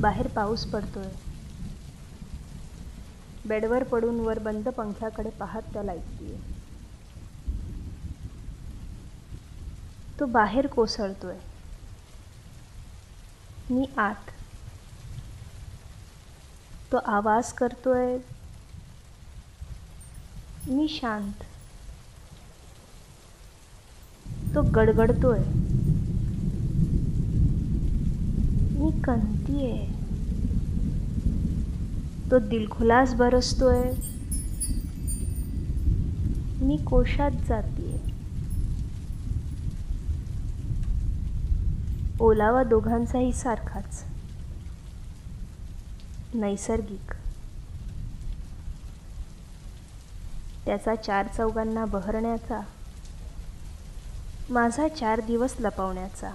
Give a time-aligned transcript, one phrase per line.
[0.00, 1.08] बाहेर पाऊस पडतोय.
[3.46, 6.38] बेडवर पडून वर बंद पंख्याकडे पाहत त्याला ऐकतीये.
[10.20, 11.38] तो बाहेर कोसळतोय.
[13.70, 14.30] मी आत.
[16.92, 18.18] तो आवाज करतोय.
[20.68, 21.32] मी शांत.
[24.54, 25.59] तो गडगडतोय.
[28.80, 29.86] मी कंतीये
[32.30, 33.92] तो दिलखुलास बरसतोय.
[36.60, 37.98] मी कोशात जातीये.
[42.20, 44.04] ओलावा दोघांचाही सारखाच.
[46.34, 47.12] नैसर्गिक.
[50.64, 52.60] त्याचा चार चौघांना बहरण्याचा.
[54.50, 56.30] माझा चार दिवस लपवण्याचा.